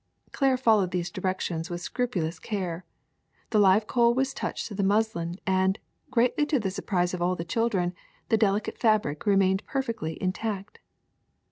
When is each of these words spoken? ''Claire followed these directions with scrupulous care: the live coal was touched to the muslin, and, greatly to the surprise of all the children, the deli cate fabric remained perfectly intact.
''Claire 0.31 0.57
followed 0.57 0.89
these 0.89 1.11
directions 1.11 1.69
with 1.69 1.79
scrupulous 1.79 2.39
care: 2.39 2.83
the 3.51 3.59
live 3.59 3.85
coal 3.85 4.15
was 4.15 4.33
touched 4.33 4.65
to 4.65 4.73
the 4.73 4.81
muslin, 4.81 5.35
and, 5.45 5.77
greatly 6.09 6.43
to 6.43 6.59
the 6.59 6.71
surprise 6.71 7.13
of 7.13 7.21
all 7.21 7.35
the 7.35 7.45
children, 7.45 7.93
the 8.29 8.35
deli 8.35 8.61
cate 8.61 8.79
fabric 8.79 9.27
remained 9.27 9.63
perfectly 9.67 10.17
intact. 10.19 10.79